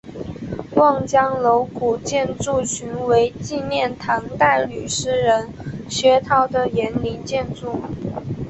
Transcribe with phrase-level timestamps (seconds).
[0.77, 5.47] 望江楼古建筑群为纪念唐代女诗人
[5.87, 7.79] 薛涛的园林建筑。